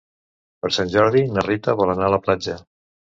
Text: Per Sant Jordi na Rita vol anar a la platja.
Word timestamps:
Per 0.63 0.71
Sant 0.77 0.89
Jordi 0.95 1.23
na 1.35 1.43
Rita 1.49 1.77
vol 1.83 1.93
anar 1.95 2.09
a 2.09 2.13
la 2.15 2.23
platja. 2.29 2.57